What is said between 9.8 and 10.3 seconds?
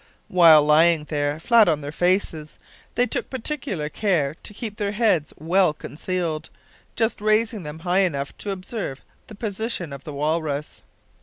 of the